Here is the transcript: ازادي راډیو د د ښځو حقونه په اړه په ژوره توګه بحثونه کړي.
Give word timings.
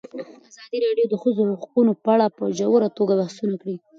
ازادي 0.49 0.77
راډیو 0.85 1.05
د 1.09 1.11
د 1.11 1.15
ښځو 1.21 1.41
حقونه 1.63 1.91
په 2.03 2.09
اړه 2.15 2.27
په 2.37 2.43
ژوره 2.57 2.89
توګه 2.97 3.13
بحثونه 3.19 3.55
کړي. 3.61 3.75